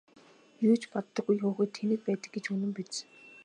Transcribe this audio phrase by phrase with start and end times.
[0.67, 2.95] Юу ч боддоггүй хүүхэд тэнэг байдаг гэж үнэн биз!